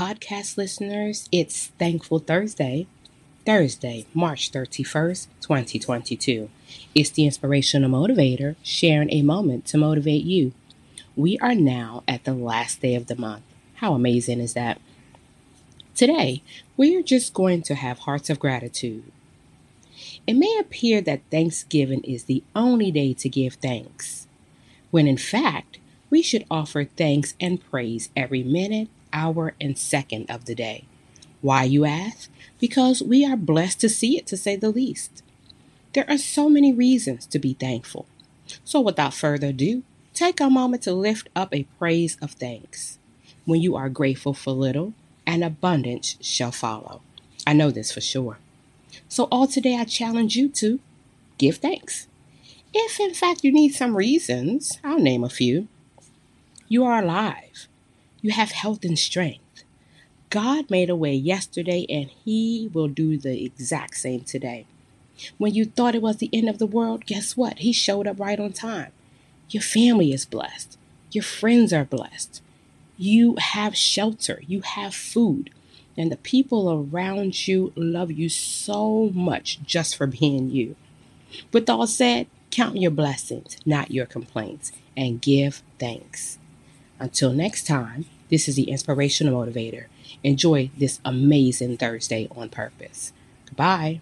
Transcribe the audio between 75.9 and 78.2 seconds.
And the people around you love